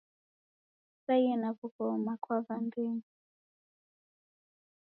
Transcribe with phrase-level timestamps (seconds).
[0.93, 3.07] Kukaie na w'ughoma kwa w'ambenyu